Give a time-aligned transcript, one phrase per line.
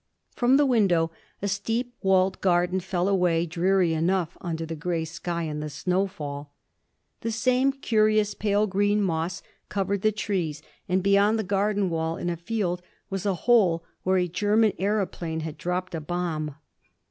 [0.35, 1.11] From the window
[1.43, 6.51] a steep, walled garden fell away, dreary enough under the grey sky and the snowfall.
[7.19, 12.31] The same curious pale green moss covered the trees, and beyond the garden wall, in
[12.31, 16.55] a field, was a hole where a German aëroplane had dropped a bomb.